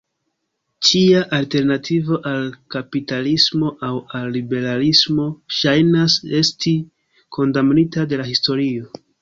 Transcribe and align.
Ĉia 0.85 1.19
alternativo 1.39 2.17
al 2.31 2.47
kapitalismo 2.75 3.71
aŭ 3.89 3.91
al 4.21 4.27
liberalismo 4.39 5.29
ŝajnas 5.59 6.19
esti 6.43 6.77
kondamnita 7.39 8.09
de 8.15 8.23
la 8.25 8.31
historio. 8.33 8.95